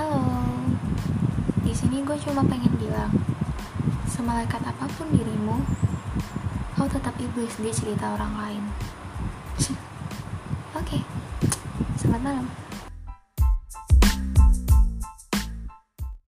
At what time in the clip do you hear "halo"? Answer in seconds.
0.00-0.16